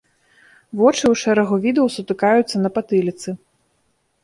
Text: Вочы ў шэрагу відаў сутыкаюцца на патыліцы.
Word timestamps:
Вочы 0.79 1.03
ў 1.09 1.15
шэрагу 1.23 1.59
відаў 1.67 1.91
сутыкаюцца 1.97 2.65
на 2.65 2.69
патыліцы. 2.81 3.29